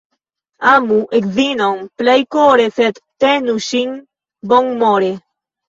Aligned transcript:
Amu 0.69 0.95
edzinon 1.19 1.83
plej 2.01 2.17
kore, 2.37 2.67
sed 2.79 2.99
tenu 3.27 3.57
ŝin 3.69 3.95
bonmore. 4.55 5.15